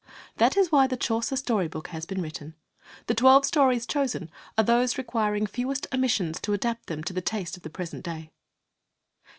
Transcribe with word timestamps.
That 0.37 0.57
is 0.57 0.71
why 0.71 0.87
the 0.87 0.97
Chaucer 0.97 1.35
Story 1.35 1.67
Book 1.67 1.89
has 1.89 2.07
been 2.07 2.23
written. 2.23 2.55
The 3.05 3.13
twelve 3.13 3.45
stories 3.45 3.85
chosen 3.85 4.31
are 4.57 4.63
those 4.63 4.97
requiring 4.97 5.45
fewest 5.45 5.85
omissions 5.93 6.39
to 6.41 6.53
adapt 6.53 6.87
them 6.87 7.03
to 7.03 7.13
the 7.13 7.21
taste 7.21 7.55
of 7.55 7.61
the 7.61 7.69
present 7.69 8.03
day. 8.03 8.31